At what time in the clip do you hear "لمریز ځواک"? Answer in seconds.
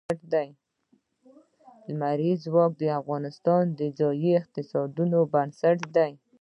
1.89-2.71